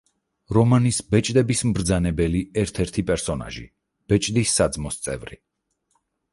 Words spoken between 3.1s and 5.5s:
პერსონაჟი, ბეჭდის საძმოს წევრი.